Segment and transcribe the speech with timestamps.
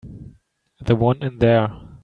[0.83, 1.69] The one in there.